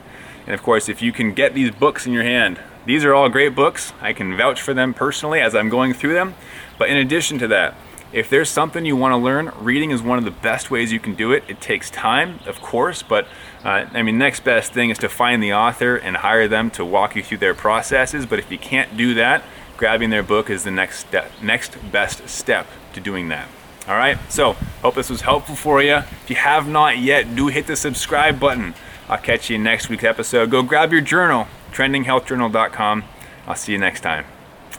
And 0.47 0.55
of 0.55 0.63
course, 0.63 0.89
if 0.89 0.99
you 0.99 1.11
can 1.11 1.35
get 1.35 1.53
these 1.53 1.69
books 1.69 2.07
in 2.07 2.11
your 2.11 2.23
hand, 2.23 2.59
these 2.87 3.05
are 3.05 3.13
all 3.13 3.29
great 3.29 3.53
books. 3.53 3.93
I 4.01 4.13
can 4.13 4.35
vouch 4.35 4.59
for 4.59 4.73
them 4.73 4.95
personally 4.95 5.41
as 5.41 5.53
I'm 5.53 5.69
going 5.69 5.93
through 5.93 6.15
them. 6.15 6.33
But 6.79 6.89
in 6.89 6.97
addition 6.97 7.37
to 7.37 7.47
that, 7.49 7.75
if 8.13 8.29
there's 8.29 8.49
something 8.49 8.85
you 8.85 8.95
want 8.95 9.13
to 9.13 9.17
learn, 9.17 9.51
reading 9.59 9.91
is 9.91 10.01
one 10.01 10.19
of 10.19 10.23
the 10.23 10.31
best 10.31 10.69
ways 10.69 10.91
you 10.91 10.99
can 10.99 11.15
do 11.15 11.31
it. 11.31 11.43
It 11.47 11.59
takes 11.59 11.89
time, 11.89 12.39
of 12.45 12.61
course, 12.61 13.01
but 13.01 13.25
uh, 13.65 13.87
I 13.91 14.03
mean, 14.03 14.17
next 14.17 14.43
best 14.43 14.71
thing 14.71 14.91
is 14.91 14.99
to 14.99 15.09
find 15.09 15.41
the 15.41 15.53
author 15.53 15.95
and 15.95 16.17
hire 16.17 16.47
them 16.47 16.69
to 16.71 16.85
walk 16.85 17.15
you 17.15 17.23
through 17.23 17.39
their 17.39 17.55
processes. 17.55 18.25
But 18.25 18.39
if 18.39 18.51
you 18.51 18.59
can't 18.59 18.95
do 18.95 19.15
that, 19.15 19.43
grabbing 19.77 20.11
their 20.11 20.23
book 20.23 20.49
is 20.49 20.63
the 20.63 20.71
next 20.71 20.99
step, 20.99 21.31
next 21.41 21.75
best 21.91 22.29
step 22.29 22.67
to 22.93 22.99
doing 22.99 23.29
that. 23.29 23.49
All 23.87 23.95
right. 23.95 24.17
So 24.29 24.53
hope 24.81 24.95
this 24.95 25.09
was 25.09 25.21
helpful 25.21 25.55
for 25.55 25.81
you. 25.81 25.95
If 25.95 26.29
you 26.29 26.35
have 26.37 26.67
not 26.67 26.99
yet, 26.99 27.35
do 27.35 27.47
hit 27.47 27.67
the 27.67 27.75
subscribe 27.75 28.39
button. 28.39 28.75
I'll 29.09 29.17
catch 29.17 29.49
you 29.49 29.57
in 29.57 29.63
next 29.63 29.89
week's 29.89 30.05
episode. 30.05 30.51
Go 30.51 30.63
grab 30.63 30.91
your 30.93 31.01
journal, 31.01 31.47
trendinghealthjournal.com. 31.71 33.03
I'll 33.45 33.55
see 33.55 33.73
you 33.73 33.77
next 33.77 34.01
time. 34.01 34.25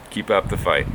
Keep 0.09 0.31
up 0.31 0.49
the 0.49 0.57
fight. 0.57 0.87